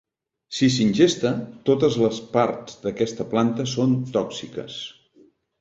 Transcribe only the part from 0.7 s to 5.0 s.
s'ingesta, totes les parts d'aquesta planta són tòxiques.